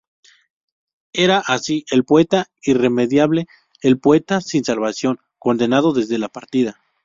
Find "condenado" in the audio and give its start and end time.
5.37-5.93